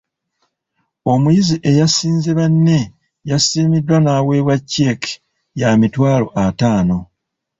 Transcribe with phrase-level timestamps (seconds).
[1.11, 2.79] Omuyizi eyasinze banne
[3.29, 5.11] yasiimiddwa n’aweebwa cceeke
[5.59, 6.97] ya mitwalo ataano.